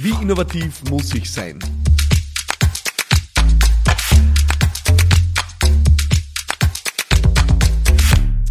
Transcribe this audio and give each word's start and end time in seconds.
Wie 0.00 0.14
innovativ 0.22 0.84
muss 0.90 1.12
ich 1.12 1.28
sein? 1.28 1.58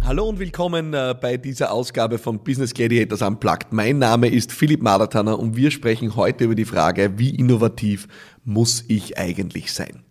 Hallo 0.04 0.28
und 0.28 0.38
willkommen 0.38 0.92
äh, 0.92 1.14
bei 1.18 1.38
dieser 1.38 1.72
Ausgabe 1.72 2.18
von 2.18 2.44
Business 2.44 2.74
Gladiators 2.74 3.22
Unplugged. 3.22 3.72
Mein 3.72 3.96
Name 3.96 4.28
ist 4.28 4.52
Philipp 4.52 4.82
Madertaner 4.82 5.38
und 5.38 5.56
wir 5.56 5.70
sprechen 5.70 6.16
heute 6.16 6.44
über 6.44 6.54
die 6.54 6.66
Frage, 6.66 7.18
wie 7.18 7.34
innovativ 7.34 8.08
muss 8.44 8.84
ich 8.86 9.16
eigentlich 9.16 9.72
sein? 9.72 10.04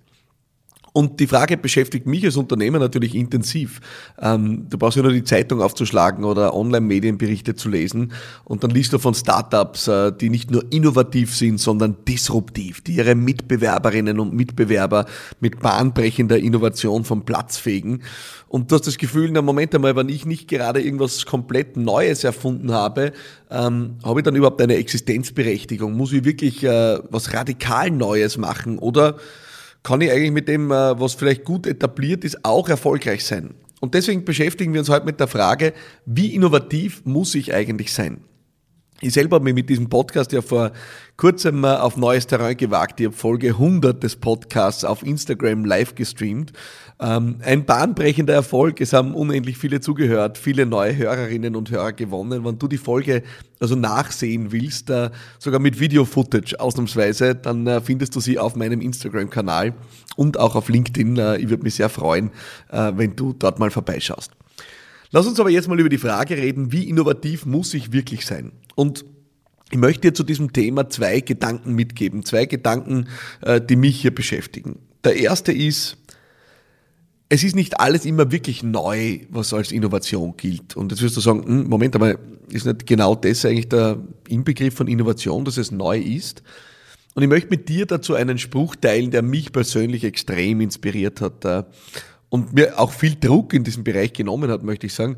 Und 0.94 1.20
die 1.20 1.28
Frage 1.28 1.58
beschäftigt 1.58 2.08
mich 2.08 2.26
als 2.26 2.38
Unternehmer 2.38 2.80
natürlich 2.80 3.16
intensiv. 3.16 3.82
Ähm, 4.20 4.68
du 4.70 4.78
brauchst 4.78 4.98
ja 4.98 5.04
nur 5.04 5.12
die 5.12 5.24
Zeitung 5.24 5.62
aufzuschlagen 5.62 6.24
oder 6.24 6.54
Online-Medienberichte 6.54 7.56
zu 7.56 7.70
lesen 7.70 8.14
und 8.46 8.64
dann 8.64 8.72
liest 8.72 8.94
du 8.94 9.00
von 9.00 9.14
Startups, 9.14 9.88
äh, 9.88 10.12
die 10.12 10.30
nicht 10.30 10.52
nur 10.52 10.66
innovativ 10.72 11.36
sind, 11.36 11.60
sondern 11.60 11.98
disruptiv, 12.08 12.82
die 12.82 12.96
ihre 12.96 13.16
Mitbewerberinnen 13.16 14.20
und 14.20 14.34
Mitbewerber 14.34 15.05
mit 15.40 15.59
bahnbrechender 15.59 16.38
Innovation 16.38 17.04
vom 17.04 17.26
Platz 17.26 17.58
fegen. 17.58 18.02
Und 18.48 18.72
du 18.72 18.76
hast 18.76 18.88
das 18.88 18.98
Gefühl, 18.98 19.30
na 19.31 19.42
Moment 19.42 19.76
einmal, 19.76 19.95
wenn 19.95 20.09
ich 20.09 20.26
nicht 20.26 20.48
gerade 20.48 20.81
irgendwas 20.81 21.26
komplett 21.26 21.76
Neues 21.76 22.23
erfunden 22.23 22.72
habe, 22.72 23.12
ähm, 23.52 23.98
habe 24.04 24.22
ich 24.22 24.23
dann 24.23 24.36
überhaupt 24.36 24.62
eine 24.62 24.76
Existenzberechtigung? 24.76 25.94
Muss 25.94 26.14
ich 26.14 26.23
wirklich 26.23 26.64
äh, 26.64 27.00
was 27.09 27.34
radikal 27.34 27.92
Neues 27.92 28.38
machen 28.38 28.80
oder 28.80 29.17
kann 29.84 30.02
ich 30.02 30.12
eigentlich 30.12 30.31
mit 30.31 30.48
dem, 30.48 30.72
äh, 30.72 30.99
was 30.99 31.13
vielleicht 31.13 31.44
gut 31.44 31.67
etabliert 31.67 32.23
ist, 32.23 32.44
auch 32.44 32.70
erfolgreich 32.70 33.23
sein. 33.23 33.55
Und 33.80 33.94
deswegen 33.94 34.26
beschäftigen 34.26 34.73
wir 34.73 34.80
uns 34.80 34.90
heute 34.90 35.05
mit 35.05 35.20
der 35.20 35.27
Frage, 35.27 35.73
wie 36.05 36.34
innovativ 36.34 37.03
muss 37.05 37.36
ich 37.36 37.53
eigentlich 37.53 37.94
sein? 37.94 38.22
Ich 39.00 39.14
selber 39.14 39.36
habe 39.36 39.44
mich 39.44 39.54
mit 39.54 39.70
diesem 39.70 39.90
Podcast 39.90 40.32
ja 40.32 40.42
vor 40.42 40.72
kurzem 41.18 41.64
auf 41.66 41.98
neues 41.98 42.26
Terrain 42.26 42.58
gewagt. 42.58 43.00
Ich 43.00 43.06
habe 43.06 43.16
Folge 43.16 43.50
100 43.50 44.02
des 44.02 44.16
Podcasts 44.16 44.84
auf 44.84 45.04
Instagram 45.04 45.66
live 45.66 45.94
gestreamt. 45.94 46.52
Ähm, 47.00 47.36
ein 47.44 47.64
bahnbrechender 47.66 48.34
Erfolg. 48.34 48.81
Es 48.81 48.94
haben 48.94 49.14
unendlich 49.14 49.59
viele 49.59 49.81
zugehört, 49.81 50.39
viele 50.39 50.66
neue 50.66 50.95
Hörerinnen 50.95 51.56
und 51.56 51.70
Hörer 51.70 51.94
gewonnen. 51.94 52.44
Wenn 52.44 52.58
du 52.58 52.67
die 52.67 52.80
Folge 52.80 53.22
also 53.59 53.76
nachsehen 53.76 54.52
willst, 54.52 54.89
äh, 54.89 55.11
sogar 55.38 55.59
mit 55.59 55.80
Video-Footage 55.80 56.59
ausnahmsweise, 56.59 57.36
dann 57.36 57.67
äh, 57.67 57.82
findest 57.82 58.16
du 58.16 58.20
sie 58.20 58.39
auf 58.39 58.56
meinem 58.56 58.82
Instagram-Kanal 58.82 59.76
und 60.16 60.39
auch 60.39 60.56
auf 60.56 60.70
LinkedIn. 60.70 61.17
Äh, 61.17 61.38
ich 61.38 61.50
würde 61.50 61.61
mich 61.61 61.76
sehr 61.76 61.89
freuen, 61.89 62.32
wenn 62.70 63.16
du 63.16 63.34
dort 63.34 63.59
mal 63.59 63.70
vorbeischaust. 63.70 64.32
Lass 65.11 65.27
uns 65.27 65.39
aber 65.39 65.50
jetzt 65.50 65.67
mal 65.67 65.80
über 65.80 65.89
die 65.89 65.97
Frage 65.97 66.38
reden, 66.38 66.72
wie 66.72 66.89
innovativ 66.89 67.45
muss 67.45 67.73
ich 67.73 67.91
wirklich 67.91 68.25
sein? 68.25 68.52
Und 68.75 69.05
ich 69.72 69.77
möchte 69.77 70.02
dir 70.02 70.14
zu 70.14 70.23
diesem 70.23 70.53
Thema 70.53 70.89
zwei 70.89 71.19
Gedanken 71.19 71.73
mitgeben, 71.73 72.23
zwei 72.23 72.45
Gedanken, 72.45 73.08
äh, 73.41 73.61
die 73.61 73.75
mich 73.75 74.02
hier 74.02 74.14
beschäftigen. 74.14 74.80
Der 75.03 75.17
erste 75.17 75.52
ist, 75.52 75.97
es 77.30 77.44
ist 77.44 77.55
nicht 77.55 77.80
alles 77.80 78.05
immer 78.05 78.31
wirklich 78.31 78.64
neu, 78.64 79.19
was 79.30 79.53
als 79.53 79.72
Innovation 79.72 80.36
gilt. 80.38 80.77
Und 80.77 80.91
jetzt 80.91 81.02
wirst 81.02 81.17
du 81.17 81.21
sagen, 81.21 81.44
hm, 81.45 81.67
Moment 81.67 81.95
einmal, 81.95 82.17
ist 82.49 82.66
nicht 82.66 82.86
genau 82.86 83.16
das 83.16 83.45
eigentlich 83.45 83.67
der 83.67 83.99
Inbegriff 84.30 84.75
von 84.75 84.88
Innovation, 84.88 85.44
dass 85.44 85.58
es 85.58 85.71
neu 85.71 85.99
ist? 85.99 86.44
Und 87.16 87.23
ich 87.23 87.30
möchte 87.30 87.49
mit 87.49 87.67
dir 87.67 87.86
dazu 87.86 88.14
einen 88.14 88.38
Spruch 88.38 88.75
teilen, 88.75 89.11
der 89.11 89.23
mich 89.23 89.52
persönlich 89.52 90.03
extrem 90.03 90.61
inspiriert 90.61 91.19
hat. 91.19 91.67
Und 92.30 92.53
mir 92.53 92.80
auch 92.80 92.92
viel 92.92 93.16
Druck 93.16 93.53
in 93.53 93.64
diesem 93.64 93.83
Bereich 93.83 94.14
genommen 94.14 94.52
hat, 94.52 94.64
möchte 94.64 94.88
ich 94.88 94.94
sagen. 94.94 95.17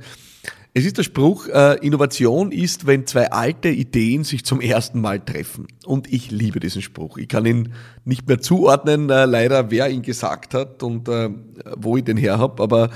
Es 0.75 0.85
ist 0.85 0.99
der 0.99 1.03
Spruch, 1.03 1.47
äh, 1.47 1.79
Innovation 1.85 2.51
ist, 2.51 2.85
wenn 2.85 3.07
zwei 3.07 3.31
alte 3.31 3.69
Ideen 3.69 4.23
sich 4.23 4.45
zum 4.45 4.61
ersten 4.61 5.01
Mal 5.01 5.19
treffen. 5.19 5.67
Und 5.83 6.13
ich 6.13 6.29
liebe 6.29 6.59
diesen 6.59 6.83
Spruch. 6.83 7.17
Ich 7.17 7.27
kann 7.27 7.45
ihn 7.47 7.73
nicht 8.05 8.27
mehr 8.27 8.39
zuordnen, 8.39 9.09
äh, 9.09 9.25
leider, 9.25 9.71
wer 9.71 9.89
ihn 9.89 10.03
gesagt 10.03 10.53
hat 10.53 10.83
und 10.83 11.09
äh, 11.09 11.29
wo 11.75 11.97
ich 11.97 12.03
den 12.03 12.17
her 12.17 12.37
habe. 12.37 12.61
Aber 12.61 12.91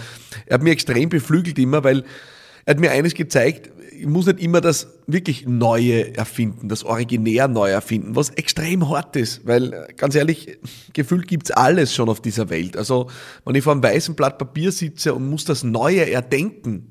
er 0.45 0.53
hat 0.55 0.63
mir 0.63 0.69
extrem 0.69 1.09
beflügelt 1.09 1.57
immer, 1.57 1.83
weil 1.83 2.03
er 2.65 2.75
hat 2.75 2.79
mir 2.79 2.91
eines 2.91 3.15
gezeigt, 3.15 3.71
ich 3.99 4.07
muss 4.07 4.25
nicht 4.25 4.39
immer 4.39 4.61
das 4.61 4.87
wirklich 5.07 5.45
Neue 5.45 6.15
erfinden, 6.15 6.69
das 6.69 6.83
Originär 6.83 7.47
neu 7.47 7.69
erfinden, 7.69 8.15
was 8.15 8.29
extrem 8.31 8.89
hart 8.89 9.15
ist, 9.15 9.45
weil 9.45 9.87
ganz 9.97 10.15
ehrlich, 10.15 10.57
gefühlt 10.93 11.27
gibt's 11.27 11.51
alles 11.51 11.93
schon 11.93 12.09
auf 12.09 12.21
dieser 12.21 12.49
Welt. 12.49 12.77
Also 12.77 13.09
wenn 13.45 13.55
ich 13.55 13.63
vor 13.63 13.73
einem 13.73 13.83
weißen 13.83 14.15
Blatt 14.15 14.37
Papier 14.37 14.71
sitze 14.71 15.13
und 15.13 15.29
muss 15.29 15.45
das 15.45 15.63
Neue 15.63 16.09
erdenken, 16.09 16.87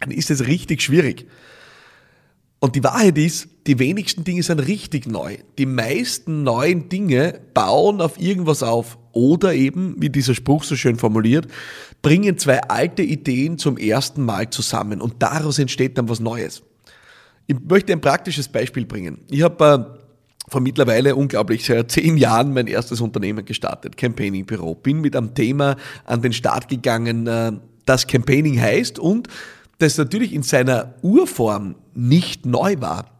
dann 0.00 0.10
ist 0.10 0.30
es 0.30 0.46
richtig 0.46 0.82
schwierig. 0.82 1.26
Und 2.58 2.74
die 2.74 2.84
Wahrheit 2.84 3.18
ist, 3.18 3.48
die 3.66 3.78
wenigsten 3.78 4.24
Dinge 4.24 4.42
sind 4.42 4.60
richtig 4.60 5.06
neu. 5.06 5.36
Die 5.58 5.66
meisten 5.66 6.42
neuen 6.42 6.88
Dinge 6.88 7.40
bauen 7.54 8.00
auf 8.00 8.18
irgendwas 8.18 8.62
auf. 8.62 8.98
Oder 9.16 9.54
eben, 9.54 9.96
wie 9.98 10.10
dieser 10.10 10.34
Spruch 10.34 10.62
so 10.62 10.76
schön 10.76 10.96
formuliert, 10.96 11.46
bringen 12.02 12.36
zwei 12.36 12.60
alte 12.64 13.02
Ideen 13.02 13.56
zum 13.56 13.78
ersten 13.78 14.22
Mal 14.22 14.50
zusammen 14.50 15.00
und 15.00 15.22
daraus 15.22 15.58
entsteht 15.58 15.96
dann 15.96 16.10
was 16.10 16.20
Neues. 16.20 16.62
Ich 17.46 17.56
möchte 17.58 17.94
ein 17.94 18.02
praktisches 18.02 18.46
Beispiel 18.46 18.84
bringen. 18.84 19.20
Ich 19.30 19.40
habe 19.40 19.96
äh, 19.96 20.50
vor 20.50 20.60
mittlerweile 20.60 21.16
unglaublich 21.16 21.64
zehn 21.86 22.18
Jahren 22.18 22.52
mein 22.52 22.66
erstes 22.66 23.00
Unternehmen 23.00 23.46
gestartet, 23.46 23.96
Campaigning 23.96 24.44
Büro. 24.44 24.74
Bin 24.74 25.00
mit 25.00 25.16
einem 25.16 25.32
Thema 25.32 25.76
an 26.04 26.20
den 26.20 26.34
Start 26.34 26.68
gegangen, 26.68 27.26
äh, 27.26 27.52
das 27.86 28.06
Campaigning 28.06 28.60
heißt 28.60 28.98
und 28.98 29.28
das 29.78 29.96
natürlich 29.96 30.34
in 30.34 30.42
seiner 30.42 30.92
Urform 31.00 31.76
nicht 31.94 32.44
neu 32.44 32.76
war. 32.80 33.15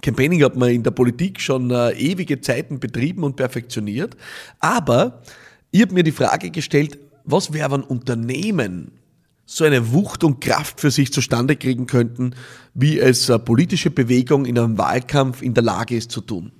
Campaigning 0.00 0.42
hat 0.42 0.56
man 0.56 0.70
in 0.70 0.82
der 0.82 0.90
Politik 0.90 1.40
schon 1.40 1.70
äh, 1.70 1.90
ewige 1.92 2.40
Zeiten 2.40 2.80
betrieben 2.80 3.24
und 3.24 3.36
perfektioniert. 3.36 4.16
Aber 4.58 5.22
ich 5.70 5.82
habe 5.82 5.94
mir 5.94 6.02
die 6.02 6.12
Frage 6.12 6.50
gestellt, 6.50 6.98
was 7.24 7.52
wäre, 7.52 7.70
wenn 7.72 7.82
Unternehmen 7.82 8.92
so 9.44 9.64
eine 9.64 9.92
Wucht 9.92 10.24
und 10.24 10.40
Kraft 10.40 10.80
für 10.80 10.90
sich 10.90 11.12
zustande 11.12 11.56
kriegen 11.56 11.86
könnten, 11.86 12.34
wie 12.74 12.98
es 12.98 13.28
eine 13.28 13.38
politische 13.38 13.90
Bewegung 13.90 14.46
in 14.46 14.58
einem 14.58 14.78
Wahlkampf 14.78 15.42
in 15.42 15.52
der 15.52 15.62
Lage 15.62 15.96
ist 15.96 16.10
zu 16.10 16.22
tun. 16.22 16.52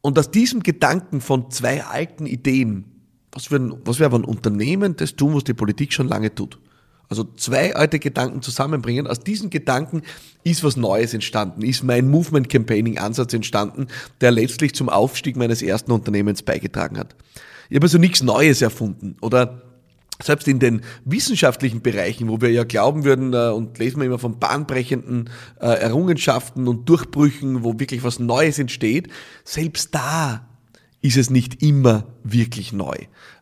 Und 0.00 0.18
aus 0.18 0.30
diesem 0.32 0.64
Gedanken 0.64 1.20
von 1.20 1.50
zwei 1.50 1.84
alten 1.84 2.26
Ideen, 2.26 2.84
was 3.30 3.50
wäre, 3.52 3.78
was 3.84 4.00
wäre, 4.00 4.12
wenn 4.12 4.24
Unternehmen 4.24 4.96
das 4.96 5.14
tun, 5.14 5.34
was 5.34 5.44
die 5.44 5.54
Politik 5.54 5.92
schon 5.92 6.08
lange 6.08 6.34
tut? 6.34 6.58
Also 7.12 7.24
zwei 7.36 7.76
alte 7.76 7.98
Gedanken 7.98 8.40
zusammenbringen. 8.40 9.06
Aus 9.06 9.20
diesen 9.20 9.50
Gedanken 9.50 10.00
ist 10.44 10.64
was 10.64 10.78
Neues 10.78 11.12
entstanden, 11.12 11.60
ist 11.60 11.82
mein 11.82 12.10
Movement 12.10 12.48
Campaigning 12.48 12.96
Ansatz 12.96 13.34
entstanden, 13.34 13.88
der 14.22 14.30
letztlich 14.30 14.74
zum 14.74 14.88
Aufstieg 14.88 15.36
meines 15.36 15.60
ersten 15.60 15.92
Unternehmens 15.92 16.42
beigetragen 16.42 16.96
hat. 16.96 17.14
Ich 17.68 17.76
habe 17.76 17.84
also 17.84 17.98
nichts 17.98 18.22
Neues 18.22 18.62
erfunden 18.62 19.16
oder 19.20 19.60
selbst 20.22 20.48
in 20.48 20.58
den 20.58 20.80
wissenschaftlichen 21.04 21.82
Bereichen, 21.82 22.30
wo 22.30 22.40
wir 22.40 22.50
ja 22.50 22.64
glauben 22.64 23.04
würden 23.04 23.34
äh, 23.34 23.50
und 23.50 23.78
lesen 23.78 24.00
wir 24.00 24.06
immer 24.06 24.18
von 24.18 24.38
bahnbrechenden 24.38 25.28
äh, 25.60 25.66
Errungenschaften 25.66 26.66
und 26.66 26.88
Durchbrüchen, 26.88 27.62
wo 27.62 27.78
wirklich 27.78 28.04
was 28.04 28.20
Neues 28.20 28.58
entsteht, 28.58 29.08
selbst 29.44 29.94
da 29.94 30.48
ist 31.02 31.16
es 31.16 31.30
nicht 31.30 31.62
immer 31.62 32.04
wirklich 32.22 32.72
neu. 32.72 32.94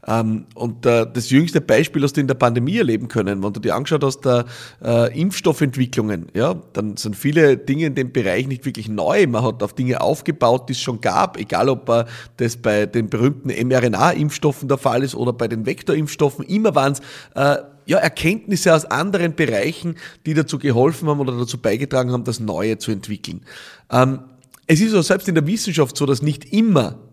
Ähm, 0.06 0.46
und 0.54 0.86
äh, 0.86 1.06
das 1.12 1.28
jüngste 1.28 1.60
Beispiel 1.60 2.02
hast 2.02 2.16
du 2.16 2.22
in 2.22 2.26
der 2.26 2.34
Pandemie 2.34 2.78
erleben 2.78 3.08
können. 3.08 3.42
Wenn 3.44 3.52
du 3.52 3.60
dir 3.60 3.74
angeschaut 3.74 4.02
hast, 4.02 4.22
der 4.22 4.46
äh, 4.82 5.20
Impfstoffentwicklungen, 5.20 6.28
ja, 6.34 6.54
dann 6.72 6.96
sind 6.96 7.16
viele 7.16 7.58
Dinge 7.58 7.86
in 7.86 7.94
dem 7.94 8.12
Bereich 8.12 8.46
nicht 8.46 8.64
wirklich 8.64 8.88
neu. 8.88 9.26
Man 9.26 9.44
hat 9.44 9.62
auf 9.62 9.74
Dinge 9.74 10.00
aufgebaut, 10.00 10.70
die 10.70 10.72
es 10.72 10.80
schon 10.80 11.02
gab, 11.02 11.38
egal 11.38 11.68
ob 11.68 11.88
äh, 11.90 12.06
das 12.38 12.56
bei 12.56 12.86
den 12.86 13.10
berühmten 13.10 13.50
mRNA-Impfstoffen 13.50 14.66
der 14.66 14.78
Fall 14.78 15.02
ist 15.02 15.14
oder 15.14 15.34
bei 15.34 15.46
den 15.46 15.66
Vektorimpfstoffen. 15.66 16.46
Immer 16.46 16.74
waren 16.74 16.92
es 16.92 17.00
äh, 17.34 17.62
ja, 17.84 17.98
Erkenntnisse 17.98 18.74
aus 18.74 18.86
anderen 18.86 19.34
Bereichen, 19.34 19.96
die 20.24 20.32
dazu 20.32 20.58
geholfen 20.58 21.08
haben 21.10 21.20
oder 21.20 21.36
dazu 21.36 21.58
beigetragen 21.58 22.12
haben, 22.12 22.24
das 22.24 22.40
Neue 22.40 22.78
zu 22.78 22.90
entwickeln. 22.90 23.42
Ähm, 23.90 24.20
es 24.66 24.80
ist 24.80 24.94
auch 24.94 25.02
selbst 25.02 25.28
in 25.28 25.34
der 25.34 25.46
Wissenschaft 25.46 25.96
so, 25.96 26.06
dass 26.06 26.22
nicht 26.22 26.54
immer 26.54 27.09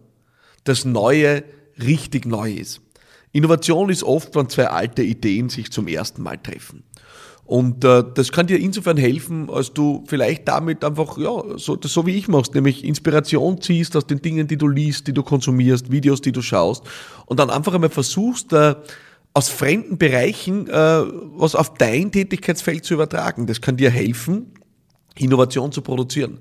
das 0.68 0.86
Neue 0.86 1.44
richtig 1.81 2.25
neu 2.25 2.52
ist. 2.52 2.81
Innovation 3.31 3.90
ist 3.90 4.04
oft, 4.04 4.36
wenn 4.36 4.50
zwei 4.50 4.68
alte 4.68 5.04
Ideen 5.04 5.50
sich 5.50 5.72
zum 5.72 5.88
ersten 5.88 6.24
Mal 6.24 6.38
treffen. 6.38 6.84
Und 7.48 7.86
äh, 7.86 8.04
das 8.14 8.34
kann 8.34 8.48
dir 8.48 8.60
insofern 8.60 8.98
helfen, 8.98 9.50
als 9.50 9.72
du 9.72 10.04
vielleicht 10.06 10.50
damit 10.50 10.84
einfach, 10.84 11.18
ja, 11.18 11.58
so, 11.58 11.78
so 11.81 12.06
wie 12.06 12.16
ich 12.16 12.28
machst, 12.28 12.54
nämlich 12.54 12.84
Inspiration 12.84 13.62
ziehst 13.62 13.96
aus 13.96 14.06
den 14.06 14.22
Dingen, 14.22 14.48
die 14.48 14.58
du 14.58 14.68
liest, 14.68 15.08
die 15.08 15.14
du 15.14 15.24
konsumierst, 15.24 15.90
Videos, 15.90 16.19
die 16.19 16.34
du 16.34 16.42
schaust 16.42 16.84
und 17.25 17.40
dann 17.40 17.50
einfach 17.50 17.74
einmal 17.74 17.90
versuchst, 17.90 18.52
äh, 18.52 18.75
aus 19.34 19.48
fremden 19.48 19.98
Bereichen 19.98 20.68
äh, 20.68 20.74
was 20.74 21.56
auf 21.56 21.75
dein 21.75 22.12
Tätigkeitsfeld 22.12 22.84
zu 22.84 22.96
übertragen. 22.96 23.48
Das 23.48 23.62
kann 23.62 23.78
dir 23.78 23.92
helfen, 23.92 24.52
Innovation 25.16 25.72
zu 25.72 25.81
produzieren. 25.81 26.40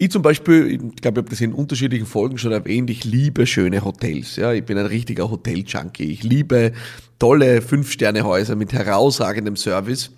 Ich 0.00 0.12
zum 0.12 0.22
Beispiel, 0.22 0.66
ich 0.70 0.78
glaube, 0.78 0.94
ich 1.00 1.04
habe 1.06 1.22
das 1.24 1.40
in 1.40 1.52
unterschiedlichen 1.52 2.06
Folgen 2.06 2.38
schon 2.38 2.52
erwähnt, 2.52 2.88
ich 2.88 3.04
liebe 3.04 3.46
schöne 3.46 3.84
Hotels. 3.84 4.36
Ja, 4.36 4.52
ich 4.52 4.64
bin 4.64 4.78
ein 4.78 4.86
richtiger 4.86 5.28
Hotel-Junkie. 5.28 6.12
Ich 6.12 6.22
liebe 6.22 6.72
tolle 7.18 7.60
Fünf-Sterne-Häuser 7.60 8.54
mit 8.54 8.72
herausragendem 8.72 9.56
Service. 9.56 10.12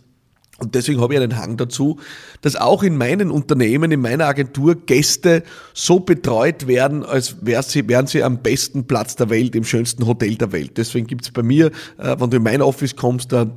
Und 0.59 0.75
deswegen 0.75 1.01
habe 1.01 1.15
ich 1.15 1.21
einen 1.21 1.39
Hang 1.39 1.57
dazu, 1.57 1.99
dass 2.43 2.57
auch 2.57 2.83
in 2.83 2.99
meinen 2.99 3.31
Unternehmen, 3.31 3.91
in 3.91 4.03
meiner 4.03 4.27
Agentur 4.27 4.75
Gäste 4.75 5.43
so 5.73 6.01
betreut 6.01 6.67
werden, 6.67 7.03
als 7.03 7.37
wären 7.41 7.63
sie, 7.63 7.89
wären 7.89 8.07
sie 8.07 8.23
am 8.23 8.43
besten 8.43 8.87
Platz 8.87 9.17
der 9.17 9.31
Welt, 9.31 9.55
im 9.55 9.65
schönsten 9.65 10.07
Hotel 10.07 10.35
der 10.35 10.53
Welt. 10.53 10.73
Deswegen 10.77 11.07
gibt's 11.07 11.31
bei 11.31 11.43
mir, 11.43 11.69
äh, 11.97 12.17
wenn 12.19 12.29
du 12.29 12.37
in 12.37 12.43
mein 12.43 12.61
Office 12.61 12.95
kommst, 12.95 13.33
da 13.33 13.51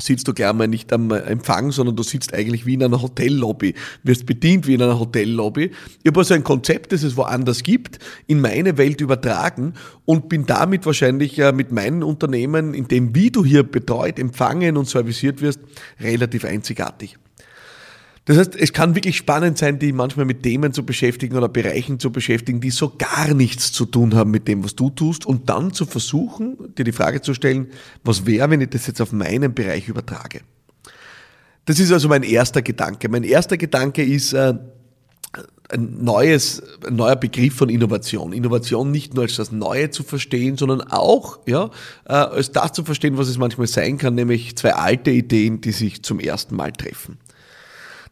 sitzt 0.00 0.28
du 0.28 0.34
gleich 0.34 0.52
mal 0.52 0.68
nicht 0.68 0.92
am 0.92 1.10
Empfang, 1.10 1.72
sondern 1.72 1.96
du 1.96 2.02
sitzt 2.02 2.34
eigentlich 2.34 2.66
wie 2.66 2.74
in 2.74 2.82
einer 2.82 3.02
Hotellobby, 3.02 3.74
wirst 4.02 4.26
bedient 4.26 4.66
wie 4.66 4.74
in 4.74 4.82
einer 4.82 4.98
Hotellobby. 4.98 5.70
Ich 6.02 6.06
habe 6.08 6.20
also 6.20 6.34
ein 6.34 6.44
Konzept, 6.44 6.92
das 6.92 7.02
es 7.02 7.16
woanders 7.16 7.62
gibt, 7.62 7.98
in 8.26 8.40
meine 8.40 8.78
Welt 8.78 9.00
übertragen 9.00 9.74
und 10.04 10.28
bin 10.28 10.46
damit 10.46 10.86
wahrscheinlich 10.86 11.38
mit 11.54 11.72
meinen 11.72 12.02
Unternehmen, 12.02 12.74
in 12.74 12.88
dem 12.88 13.14
wie 13.14 13.30
du 13.30 13.44
hier 13.44 13.62
betreut, 13.62 14.18
empfangen 14.18 14.76
und 14.76 14.88
serviciert 14.88 15.40
wirst, 15.40 15.60
relativ 16.00 16.44
einzigartig. 16.44 17.18
Das 18.26 18.38
heißt, 18.38 18.56
es 18.56 18.72
kann 18.72 18.96
wirklich 18.96 19.16
spannend 19.16 19.56
sein, 19.56 19.78
die 19.78 19.92
manchmal 19.92 20.26
mit 20.26 20.42
Themen 20.42 20.72
zu 20.72 20.84
beschäftigen 20.84 21.36
oder 21.36 21.48
Bereichen 21.48 22.00
zu 22.00 22.10
beschäftigen, 22.10 22.60
die 22.60 22.70
so 22.70 22.92
gar 22.98 23.32
nichts 23.32 23.70
zu 23.72 23.86
tun 23.86 24.16
haben 24.16 24.32
mit 24.32 24.48
dem, 24.48 24.64
was 24.64 24.74
du 24.74 24.90
tust 24.90 25.24
und 25.24 25.48
dann 25.48 25.72
zu 25.72 25.86
versuchen, 25.86 26.56
dir 26.76 26.84
die 26.84 26.92
Frage 26.92 27.22
zu 27.22 27.34
stellen, 27.34 27.68
was 28.02 28.26
wäre, 28.26 28.50
wenn 28.50 28.60
ich 28.60 28.70
das 28.70 28.88
jetzt 28.88 29.00
auf 29.00 29.12
meinen 29.12 29.54
Bereich 29.54 29.88
übertrage? 29.88 30.40
Das 31.66 31.78
ist 31.78 31.92
also 31.92 32.08
mein 32.08 32.24
erster 32.24 32.62
Gedanke. 32.62 33.08
Mein 33.08 33.22
erster 33.22 33.56
Gedanke 33.56 34.02
ist, 34.04 34.32
äh, 34.32 34.54
ein, 35.68 36.04
neues, 36.04 36.62
ein 36.84 36.96
neuer 36.96 37.16
Begriff 37.16 37.54
von 37.54 37.68
Innovation. 37.68 38.32
Innovation 38.32 38.90
nicht 38.90 39.14
nur 39.14 39.22
als 39.22 39.36
das 39.36 39.52
Neue 39.52 39.90
zu 39.90 40.02
verstehen, 40.02 40.56
sondern 40.56 40.80
auch 40.80 41.38
ja, 41.46 41.70
äh, 42.06 42.12
als 42.12 42.50
das 42.50 42.72
zu 42.72 42.84
verstehen, 42.84 43.18
was 43.18 43.28
es 43.28 43.38
manchmal 43.38 43.68
sein 43.68 43.98
kann, 43.98 44.16
nämlich 44.16 44.56
zwei 44.56 44.74
alte 44.74 45.12
Ideen, 45.12 45.60
die 45.60 45.72
sich 45.72 46.02
zum 46.02 46.18
ersten 46.18 46.56
Mal 46.56 46.72
treffen. 46.72 47.18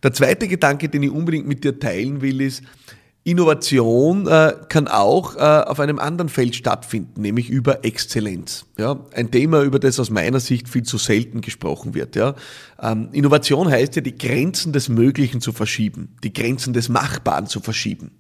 Der 0.05 0.12
zweite 0.12 0.47
Gedanke, 0.49 0.91
den 0.91 1.03
ich 1.03 1.11
unbedingt 1.11 1.49
mit 1.49 1.65
dir 1.65 1.81
teilen 1.81 2.21
will, 2.21 2.43
ist, 2.43 2.62
Innovation 3.27 4.27
äh, 4.27 4.53
kann 4.69 4.87
auch 4.87 5.35
äh, 5.37 5.39
auf 5.41 5.81
einem 5.81 5.99
anderen 5.99 6.29
Feld 6.29 6.55
stattfinden, 6.55 7.23
nämlich 7.23 7.49
über 7.49 7.83
Exzellenz. 7.83 8.67
Ja, 8.77 9.01
ein 9.15 9.31
Thema, 9.31 9.62
über 9.62 9.79
das 9.79 9.99
aus 9.99 10.11
meiner 10.11 10.41
Sicht 10.41 10.69
viel 10.69 10.83
zu 10.83 10.99
selten 10.99 11.41
gesprochen 11.41 11.95
wird. 11.95 12.17
Ja, 12.17 12.35
ähm, 12.83 13.09
Innovation 13.12 13.71
heißt 13.71 13.97
ja, 13.97 14.03
die 14.03 14.17
Grenzen 14.17 14.75
des 14.75 14.91
Möglichen 14.91 15.41
zu 15.41 15.53
verschieben, 15.53 16.15
die 16.23 16.35
Grenzen 16.35 16.75
des 16.75 16.91
Machbaren 16.91 17.47
zu 17.47 17.61
verschieben. 17.61 18.11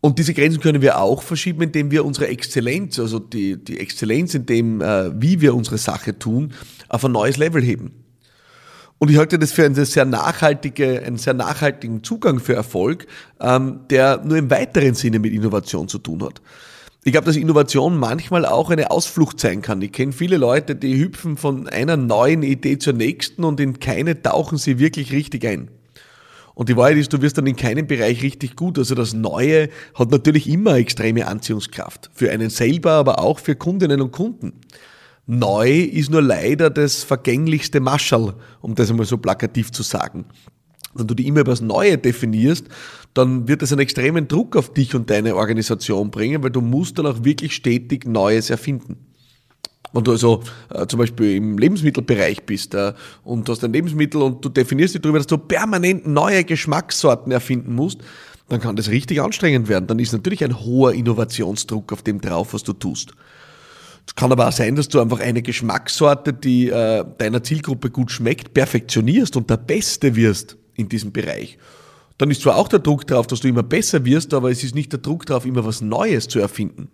Und 0.00 0.18
diese 0.18 0.32
Grenzen 0.32 0.60
können 0.60 0.80
wir 0.80 0.98
auch 0.98 1.22
verschieben, 1.22 1.60
indem 1.62 1.90
wir 1.90 2.06
unsere 2.06 2.28
Exzellenz, 2.28 2.98
also 2.98 3.18
die, 3.18 3.62
die 3.62 3.78
Exzellenz 3.78 4.34
in 4.34 4.46
dem, 4.46 4.80
äh, 4.80 5.10
wie 5.20 5.42
wir 5.42 5.54
unsere 5.54 5.76
Sache 5.76 6.18
tun, 6.18 6.54
auf 6.88 7.04
ein 7.04 7.12
neues 7.12 7.36
Level 7.36 7.62
heben. 7.62 8.05
Und 8.98 9.10
ich 9.10 9.18
halte 9.18 9.38
das 9.38 9.52
für 9.52 9.64
eine 9.64 9.84
sehr 9.84 10.06
nachhaltige, 10.06 11.02
einen 11.02 11.18
sehr 11.18 11.34
nachhaltigen 11.34 12.02
Zugang 12.02 12.40
für 12.40 12.54
Erfolg, 12.54 13.06
ähm, 13.40 13.80
der 13.90 14.22
nur 14.24 14.38
im 14.38 14.50
weiteren 14.50 14.94
Sinne 14.94 15.18
mit 15.18 15.32
Innovation 15.32 15.86
zu 15.86 15.98
tun 15.98 16.22
hat. 16.24 16.40
Ich 17.04 17.12
glaube, 17.12 17.26
dass 17.26 17.36
Innovation 17.36 17.98
manchmal 17.98 18.46
auch 18.46 18.70
eine 18.70 18.90
Ausflucht 18.90 19.38
sein 19.38 19.62
kann. 19.62 19.80
Ich 19.80 19.92
kenne 19.92 20.12
viele 20.12 20.38
Leute, 20.38 20.74
die 20.74 20.98
hüpfen 20.98 21.36
von 21.36 21.68
einer 21.68 21.96
neuen 21.96 22.42
Idee 22.42 22.78
zur 22.78 22.94
nächsten 22.94 23.44
und 23.44 23.60
in 23.60 23.78
keine 23.78 24.20
tauchen 24.22 24.58
sie 24.58 24.78
wirklich 24.78 25.12
richtig 25.12 25.46
ein. 25.46 25.70
Und 26.54 26.70
die 26.70 26.76
Wahrheit 26.76 26.96
ist, 26.96 27.12
du 27.12 27.20
wirst 27.20 27.36
dann 27.36 27.46
in 27.46 27.54
keinem 27.54 27.86
Bereich 27.86 28.22
richtig 28.22 28.56
gut. 28.56 28.78
Also 28.78 28.94
das 28.94 29.12
Neue 29.12 29.68
hat 29.94 30.10
natürlich 30.10 30.48
immer 30.48 30.76
extreme 30.78 31.26
Anziehungskraft. 31.26 32.10
Für 32.14 32.30
einen 32.30 32.48
selber, 32.48 32.92
aber 32.92 33.20
auch 33.20 33.38
für 33.38 33.54
Kundinnen 33.54 34.00
und 34.00 34.10
Kunden. 34.10 34.54
Neu 35.26 35.80
ist 35.80 36.10
nur 36.10 36.22
leider 36.22 36.70
das 36.70 37.02
vergänglichste 37.02 37.80
Maschall, 37.80 38.34
um 38.60 38.74
das 38.74 38.90
einmal 38.90 39.06
so 39.06 39.18
plakativ 39.18 39.72
zu 39.72 39.82
sagen. 39.82 40.26
Wenn 40.94 41.08
du 41.08 41.14
die 41.14 41.26
immer 41.26 41.40
über 41.40 41.50
das 41.50 41.60
Neue 41.60 41.98
definierst, 41.98 42.66
dann 43.12 43.48
wird 43.48 43.62
es 43.62 43.72
einen 43.72 43.80
extremen 43.80 44.28
Druck 44.28 44.56
auf 44.56 44.72
dich 44.72 44.94
und 44.94 45.10
deine 45.10 45.36
Organisation 45.36 46.10
bringen, 46.10 46.42
weil 46.42 46.50
du 46.50 46.60
musst 46.60 46.98
dann 46.98 47.06
auch 47.06 47.24
wirklich 47.24 47.54
stetig 47.54 48.06
Neues 48.06 48.50
erfinden. 48.50 48.98
Wenn 49.92 50.04
du 50.04 50.12
also 50.12 50.42
äh, 50.72 50.86
zum 50.86 50.98
Beispiel 50.98 51.36
im 51.36 51.58
Lebensmittelbereich 51.58 52.44
bist 52.44 52.74
äh, 52.74 52.92
und 53.24 53.48
du 53.48 53.52
hast 53.52 53.64
ein 53.64 53.72
Lebensmittel 53.72 54.20
und 54.22 54.44
du 54.44 54.48
definierst 54.48 54.94
dich 54.94 55.02
darüber, 55.02 55.18
dass 55.18 55.26
du 55.26 55.38
permanent 55.38 56.06
neue 56.06 56.44
Geschmackssorten 56.44 57.32
erfinden 57.32 57.74
musst, 57.74 58.00
dann 58.48 58.60
kann 58.60 58.76
das 58.76 58.90
richtig 58.90 59.20
anstrengend 59.20 59.68
werden. 59.68 59.86
Dann 59.86 59.98
ist 59.98 60.12
natürlich 60.12 60.44
ein 60.44 60.60
hoher 60.60 60.92
Innovationsdruck 60.92 61.92
auf 61.92 62.02
dem 62.02 62.20
drauf, 62.20 62.54
was 62.54 62.62
du 62.62 62.72
tust. 62.72 63.12
Es 64.06 64.14
kann 64.14 64.32
aber 64.32 64.48
auch 64.48 64.52
sein, 64.52 64.76
dass 64.76 64.88
du 64.88 65.00
einfach 65.00 65.20
eine 65.20 65.42
Geschmackssorte, 65.42 66.32
die 66.32 66.70
äh, 66.70 67.04
deiner 67.18 67.42
Zielgruppe 67.42 67.90
gut 67.90 68.10
schmeckt, 68.10 68.54
perfektionierst 68.54 69.36
und 69.36 69.50
der 69.50 69.56
Beste 69.56 70.14
wirst 70.14 70.56
in 70.74 70.88
diesem 70.88 71.12
Bereich. 71.12 71.58
Dann 72.18 72.30
ist 72.30 72.42
zwar 72.42 72.56
auch 72.56 72.68
der 72.68 72.78
Druck 72.78 73.06
drauf, 73.06 73.26
dass 73.26 73.40
du 73.40 73.48
immer 73.48 73.62
besser 73.62 74.04
wirst, 74.04 74.32
aber 74.32 74.50
es 74.50 74.64
ist 74.64 74.74
nicht 74.74 74.92
der 74.92 75.00
Druck 75.00 75.26
drauf, 75.26 75.44
immer 75.44 75.64
was 75.64 75.80
Neues 75.80 76.28
zu 76.28 76.38
erfinden. 76.38 76.88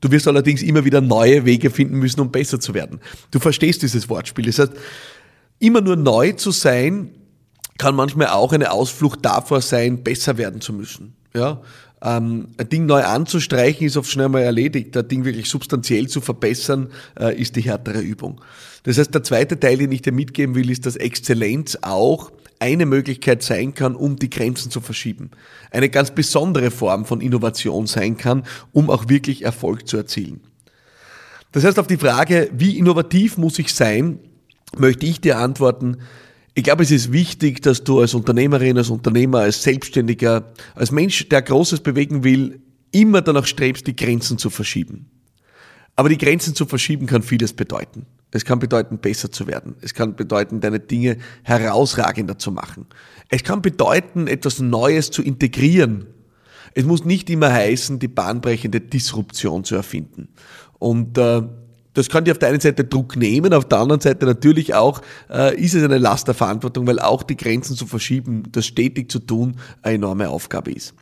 Du 0.00 0.10
wirst 0.10 0.28
allerdings 0.28 0.62
immer 0.62 0.84
wieder 0.84 1.00
neue 1.00 1.44
Wege 1.44 1.70
finden 1.70 1.98
müssen, 1.98 2.20
um 2.20 2.30
besser 2.30 2.60
zu 2.60 2.72
werden. 2.72 3.00
Du 3.30 3.40
verstehst 3.40 3.82
dieses 3.82 4.08
Wortspiel. 4.08 4.46
Das 4.46 4.58
heißt, 4.58 4.72
immer 5.58 5.80
nur 5.80 5.96
neu 5.96 6.32
zu 6.32 6.52
sein, 6.52 7.10
kann 7.78 7.94
manchmal 7.94 8.28
auch 8.28 8.52
eine 8.52 8.70
Ausflucht 8.70 9.20
davor 9.22 9.60
sein, 9.60 10.02
besser 10.02 10.38
werden 10.38 10.60
zu 10.60 10.72
müssen. 10.72 11.14
Ja? 11.34 11.60
Ähm, 12.02 12.48
ein 12.56 12.68
Ding 12.68 12.86
neu 12.86 13.02
anzustreichen 13.02 13.86
ist 13.86 13.96
oft 13.96 14.10
schnell 14.10 14.28
mal 14.28 14.42
erledigt. 14.42 14.96
Ein 14.96 15.08
Ding 15.08 15.24
wirklich 15.24 15.48
substanziell 15.48 16.08
zu 16.08 16.20
verbessern, 16.20 16.90
äh, 17.18 17.40
ist 17.40 17.56
die 17.56 17.62
härtere 17.62 18.00
Übung. 18.00 18.40
Das 18.84 18.98
heißt, 18.98 19.12
der 19.12 19.22
zweite 19.22 19.58
Teil, 19.58 19.78
den 19.78 19.92
ich 19.92 20.02
dir 20.02 20.12
mitgeben 20.12 20.54
will, 20.54 20.70
ist, 20.70 20.86
dass 20.86 20.96
Exzellenz 20.96 21.78
auch 21.82 22.30
eine 22.60 22.86
Möglichkeit 22.86 23.42
sein 23.42 23.74
kann, 23.74 23.94
um 23.94 24.16
die 24.16 24.30
Grenzen 24.30 24.70
zu 24.70 24.80
verschieben. 24.80 25.30
Eine 25.70 25.88
ganz 25.88 26.10
besondere 26.10 26.70
Form 26.70 27.04
von 27.04 27.20
Innovation 27.20 27.86
sein 27.86 28.16
kann, 28.16 28.44
um 28.72 28.90
auch 28.90 29.08
wirklich 29.08 29.44
Erfolg 29.44 29.86
zu 29.86 29.96
erzielen. 29.96 30.40
Das 31.52 31.64
heißt, 31.64 31.78
auf 31.78 31.86
die 31.86 31.96
Frage, 31.96 32.50
wie 32.52 32.78
innovativ 32.78 33.38
muss 33.38 33.58
ich 33.58 33.72
sein, 33.72 34.18
möchte 34.76 35.06
ich 35.06 35.20
dir 35.20 35.38
antworten, 35.38 35.98
ich 36.58 36.64
glaube, 36.64 36.82
es 36.82 36.90
ist 36.90 37.12
wichtig, 37.12 37.62
dass 37.62 37.84
du 37.84 38.00
als 38.00 38.14
Unternehmerin, 38.14 38.76
als 38.78 38.90
Unternehmer, 38.90 39.38
als 39.38 39.62
Selbstständiger, 39.62 40.52
als 40.74 40.90
Mensch, 40.90 41.28
der 41.28 41.40
Großes 41.40 41.78
bewegen 41.78 42.24
will, 42.24 42.60
immer 42.90 43.22
danach 43.22 43.46
strebst, 43.46 43.86
die 43.86 43.94
Grenzen 43.94 44.38
zu 44.38 44.50
verschieben. 44.50 45.08
Aber 45.94 46.08
die 46.08 46.18
Grenzen 46.18 46.56
zu 46.56 46.66
verschieben 46.66 47.06
kann 47.06 47.22
vieles 47.22 47.52
bedeuten. 47.52 48.06
Es 48.32 48.44
kann 48.44 48.58
bedeuten, 48.58 48.98
besser 48.98 49.30
zu 49.30 49.46
werden. 49.46 49.76
Es 49.82 49.94
kann 49.94 50.16
bedeuten, 50.16 50.60
deine 50.60 50.80
Dinge 50.80 51.18
herausragender 51.44 52.38
zu 52.38 52.50
machen. 52.50 52.86
Es 53.28 53.44
kann 53.44 53.62
bedeuten, 53.62 54.26
etwas 54.26 54.58
Neues 54.58 55.12
zu 55.12 55.22
integrieren. 55.22 56.06
Es 56.74 56.84
muss 56.84 57.04
nicht 57.04 57.30
immer 57.30 57.52
heißen, 57.52 58.00
die 58.00 58.08
bahnbrechende 58.08 58.80
Disruption 58.80 59.62
zu 59.62 59.76
erfinden. 59.76 60.26
Und 60.80 61.18
äh, 61.18 61.42
das 61.98 62.08
kann 62.08 62.24
dir 62.24 62.30
auf 62.30 62.38
der 62.38 62.50
einen 62.50 62.60
Seite 62.60 62.84
Druck 62.84 63.16
nehmen, 63.16 63.52
auf 63.52 63.64
der 63.64 63.78
anderen 63.78 64.00
Seite 64.00 64.24
natürlich 64.24 64.74
auch 64.74 65.02
äh, 65.30 65.60
ist 65.60 65.74
es 65.74 65.82
eine 65.82 65.98
Last 65.98 66.28
der 66.28 66.34
Verantwortung, 66.34 66.86
weil 66.86 67.00
auch 67.00 67.24
die 67.24 67.36
Grenzen 67.36 67.76
zu 67.76 67.86
verschieben, 67.86 68.44
das 68.52 68.66
stetig 68.66 69.10
zu 69.10 69.18
tun, 69.18 69.56
eine 69.82 69.96
enorme 69.96 70.28
Aufgabe 70.28 70.70
ist. 70.70 70.94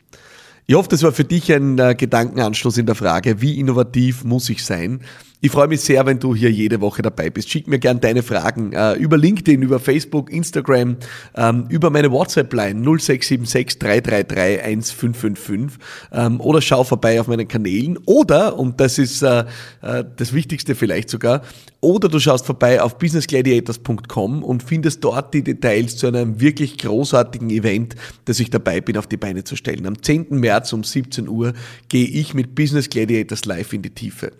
Ich 0.69 0.75
hoffe, 0.75 0.89
das 0.89 1.01
war 1.01 1.13
für 1.13 1.23
dich 1.23 1.53
ein 1.53 1.79
äh, 1.79 1.95
Gedankenanschluss 1.95 2.77
in 2.77 2.85
der 2.85 2.95
Frage, 2.95 3.39
wie 3.39 3.57
innovativ 3.57 4.25
muss 4.25 4.49
ich 4.49 4.65
sein? 4.65 4.99
Ich 5.39 5.51
freue 5.51 5.67
mich 5.67 5.81
sehr, 5.81 6.03
wenn 6.07 6.17
du 6.17 6.33
hier 6.33 6.51
jede 6.51 6.81
Woche 6.81 7.03
dabei 7.03 7.29
bist. 7.29 7.51
Schick 7.51 7.67
mir 7.67 7.77
gern 7.77 8.01
deine 8.01 8.23
Fragen 8.23 8.73
äh, 8.73 8.93
über 8.93 9.17
LinkedIn, 9.17 9.61
über 9.61 9.79
Facebook, 9.79 10.31
Instagram, 10.31 10.97
ähm, 11.35 11.65
über 11.69 11.91
meine 11.91 12.11
WhatsApp-Line 12.11 12.81
0676 12.81 13.77
333 13.77 14.63
1555 14.63 15.79
ähm, 16.11 16.41
oder 16.41 16.59
schau 16.59 16.83
vorbei 16.83 17.21
auf 17.21 17.27
meinen 17.27 17.47
Kanälen 17.47 17.99
oder, 18.05 18.57
und 18.57 18.79
das 18.79 18.97
ist 18.97 19.21
äh, 19.21 19.45
äh, 19.83 20.03
das 20.15 20.33
Wichtigste 20.33 20.73
vielleicht 20.73 21.11
sogar, 21.11 21.43
oder 21.81 22.09
du 22.09 22.19
schaust 22.19 22.47
vorbei 22.47 22.81
auf 22.81 22.97
businessgladiators.com 22.97 24.43
und 24.43 24.63
findest 24.63 25.03
dort 25.03 25.35
die 25.35 25.43
Details 25.43 25.97
zu 25.97 26.07
einem 26.07 26.41
wirklich 26.41 26.79
großartigen 26.79 27.51
Event, 27.51 27.95
das 28.25 28.39
ich 28.39 28.49
dabei 28.49 28.81
bin, 28.81 28.97
auf 28.97 29.05
die 29.05 29.17
Beine 29.17 29.43
zu 29.43 29.55
stellen. 29.55 29.85
Am 29.85 30.01
10. 30.01 30.29
März 30.31 30.56
um 30.73 30.83
17 30.83 31.27
Uhr 31.27 31.53
gehe 31.89 32.07
ich 32.07 32.33
mit 32.33 32.55
Business 32.55 32.89
Gladiators 32.89 33.45
live 33.45 33.73
in 33.73 33.81
die 33.81 33.91
Tiefe. 33.91 34.31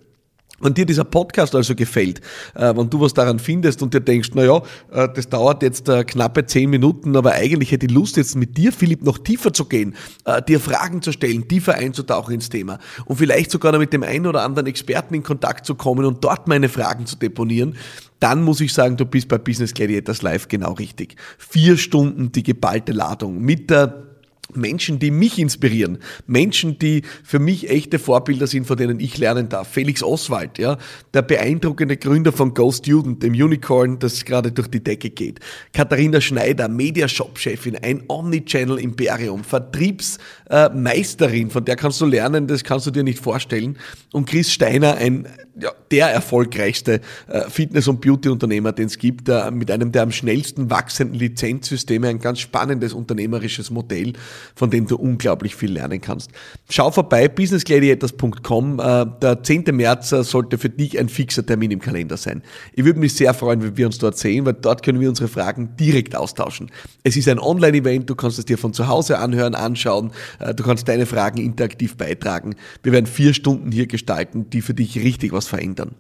Wenn 0.59 0.73
dir 0.73 0.87
dieser 0.87 1.03
Podcast 1.03 1.53
also 1.53 1.75
gefällt, 1.75 2.19
äh, 2.55 2.75
wenn 2.75 2.89
du 2.89 2.99
was 2.99 3.13
daran 3.13 3.37
findest 3.37 3.83
und 3.83 3.93
dir 3.93 4.01
denkst, 4.01 4.31
na 4.33 4.43
ja, 4.43 4.57
äh, 4.91 5.07
das 5.13 5.29
dauert 5.29 5.61
jetzt 5.61 5.87
äh, 5.87 6.03
knappe 6.03 6.47
zehn 6.47 6.71
Minuten, 6.71 7.15
aber 7.15 7.33
eigentlich 7.33 7.71
hätte 7.71 7.85
ich 7.85 7.91
Lust 7.91 8.17
jetzt 8.17 8.35
mit 8.35 8.57
dir, 8.57 8.71
Philipp, 8.71 9.03
noch 9.03 9.19
tiefer 9.19 9.53
zu 9.53 9.65
gehen, 9.65 9.95
dir 10.47 10.59
Fragen 10.59 11.01
zu 11.01 11.11
stellen, 11.11 11.47
tiefer 11.47 11.75
einzutauchen 11.75 12.33
ins 12.33 12.49
Thema 12.49 12.79
und 13.05 13.17
vielleicht 13.17 13.51
sogar 13.51 13.71
noch 13.71 13.79
mit 13.79 13.93
dem 13.93 14.03
einen 14.03 14.25
oder 14.25 14.41
anderen 14.41 14.67
Experten 14.67 15.13
in 15.13 15.23
Kontakt 15.23 15.65
zu 15.65 15.75
kommen 15.75 16.05
und 16.05 16.23
dort 16.23 16.47
meine 16.47 16.69
Fragen 16.69 17.05
zu 17.05 17.17
deponieren, 17.17 17.75
dann 18.19 18.43
muss 18.43 18.61
ich 18.61 18.73
sagen, 18.73 18.97
du 18.97 19.05
bist 19.05 19.27
bei 19.27 19.37
Business 19.37 19.73
Gladiators 19.73 20.21
Live 20.21 20.47
genau 20.47 20.73
richtig. 20.73 21.17
Vier 21.37 21.77
Stunden 21.77 22.31
die 22.31 22.43
geballte 22.43 22.93
Ladung 22.93 23.41
mit 23.41 23.69
der 23.69 24.07
Menschen, 24.53 24.99
die 24.99 25.11
mich 25.11 25.39
inspirieren, 25.39 25.99
Menschen, 26.25 26.79
die 26.79 27.03
für 27.23 27.39
mich 27.39 27.69
echte 27.69 27.99
Vorbilder 27.99 28.47
sind, 28.47 28.65
von 28.65 28.77
denen 28.77 28.99
ich 28.99 29.17
lernen 29.17 29.49
darf. 29.49 29.67
Felix 29.67 30.01
Oswald, 30.03 30.57
ja, 30.57 30.77
der 31.13 31.21
beeindruckende 31.21 31.97
Gründer 31.97 32.31
von 32.31 32.53
Go 32.53 32.71
Student, 32.71 33.23
dem 33.23 33.33
Unicorn, 33.33 33.99
das 33.99 34.23
gerade 34.25 34.51
durch 34.51 34.69
die 34.69 34.83
Decke 34.83 35.09
geht. 35.09 35.39
Katharina 35.73 36.21
Schneider, 36.21 36.69
Mediashop-Chefin, 36.69 37.77
ein 37.77 38.03
Omnichannel-Imperium, 38.07 39.43
Vertriebsmeisterin, 39.43 41.49
von 41.49 41.65
der 41.65 41.75
kannst 41.75 41.99
du 42.01 42.05
lernen, 42.05 42.47
das 42.47 42.63
kannst 42.63 42.87
du 42.87 42.91
dir 42.91 43.03
nicht 43.03 43.19
vorstellen. 43.19 43.77
Und 44.13 44.29
Chris 44.29 44.51
Steiner, 44.51 44.95
ein 44.95 45.27
ja, 45.59 45.71
der 45.91 46.07
erfolgreichste 46.07 47.01
äh, 47.27 47.49
Fitness- 47.49 47.87
und 47.87 48.01
Beauty-Unternehmer, 48.01 48.73
den 48.73 48.85
es 48.85 48.97
gibt, 48.97 49.27
mit 49.51 49.71
einem 49.71 49.91
der 49.91 50.03
am 50.03 50.11
schnellsten 50.11 50.69
wachsenden 50.69 51.19
Lizenzsysteme, 51.19 52.07
ein 52.07 52.19
ganz 52.19 52.39
spannendes 52.39 52.93
unternehmerisches 52.93 53.71
Modell, 53.71 54.13
von 54.55 54.69
dem 54.69 54.87
du 54.87 54.97
unglaublich 54.97 55.55
viel 55.55 55.71
lernen 55.71 56.01
kannst. 56.01 56.31
Schau 56.69 56.91
vorbei, 56.91 57.27
businessgladiators.com. 57.27 58.79
Äh, 58.79 59.05
der 59.21 59.43
10. 59.43 59.63
März 59.71 60.09
sollte 60.09 60.57
für 60.57 60.69
dich 60.69 60.99
ein 60.99 61.09
fixer 61.09 61.45
Termin 61.45 61.71
im 61.71 61.79
Kalender 61.79 62.17
sein. 62.17 62.43
Ich 62.73 62.85
würde 62.85 62.99
mich 62.99 63.15
sehr 63.15 63.33
freuen, 63.33 63.61
wenn 63.61 63.77
wir 63.77 63.85
uns 63.85 63.97
dort 63.97 64.17
sehen, 64.17 64.45
weil 64.45 64.53
dort 64.53 64.83
können 64.83 64.99
wir 64.99 65.09
unsere 65.09 65.27
Fragen 65.27 65.75
direkt 65.79 66.15
austauschen. 66.15 66.71
Es 67.03 67.15
ist 67.15 67.27
ein 67.27 67.39
Online-Event, 67.39 68.09
du 68.09 68.15
kannst 68.15 68.39
es 68.39 68.45
dir 68.45 68.57
von 68.57 68.73
zu 68.73 68.87
Hause 68.87 69.19
anhören, 69.19 69.55
anschauen, 69.55 70.11
du 70.55 70.63
kannst 70.63 70.87
deine 70.87 71.05
Fragen 71.05 71.39
interaktiv 71.39 71.97
beitragen. 71.97 72.55
Wir 72.83 72.91
werden 72.91 73.05
vier 73.05 73.33
Stunden 73.33 73.71
hier 73.71 73.87
gestalten, 73.87 74.49
die 74.49 74.61
für 74.61 74.73
dich 74.73 74.97
richtig 74.97 75.31
was 75.31 75.47
verändern. 75.47 75.95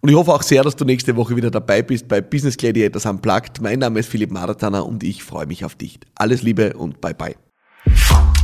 Und 0.00 0.10
ich 0.10 0.14
hoffe 0.14 0.32
auch 0.32 0.42
sehr, 0.42 0.62
dass 0.62 0.76
du 0.76 0.84
nächste 0.84 1.16
Woche 1.16 1.34
wieder 1.36 1.50
dabei 1.50 1.82
bist 1.82 2.06
bei 2.06 2.20
Business 2.20 2.56
Gladiators 2.56 3.06
Unplugged. 3.06 3.60
Mein 3.60 3.80
Name 3.80 4.00
ist 4.00 4.08
Philipp 4.08 4.30
Maratana 4.30 4.80
und 4.80 5.02
ich 5.02 5.24
freue 5.24 5.46
mich 5.46 5.64
auf 5.64 5.74
dich. 5.74 5.98
Alles 6.14 6.42
Liebe 6.42 6.74
und 6.74 7.00
bye 7.00 7.14
bye. 7.88 8.37